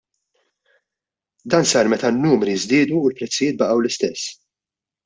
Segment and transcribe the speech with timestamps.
[1.49, 4.23] Dan sar meta n-numri żdiedu u l-prezzijiet baqgħu l-istess.